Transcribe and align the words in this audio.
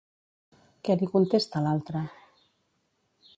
Què 0.87 0.95
li 1.01 1.09
contesta 1.11 1.63
l'altre? 1.67 2.03